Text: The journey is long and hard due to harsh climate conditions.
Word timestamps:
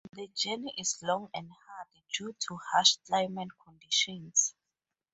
The 0.13 0.27
journey 0.29 0.73
is 0.79 0.97
long 1.03 1.29
and 1.31 1.51
hard 1.67 1.87
due 2.11 2.33
to 2.47 2.57
harsh 2.73 2.97
climate 3.05 3.49
conditions. 3.63 4.55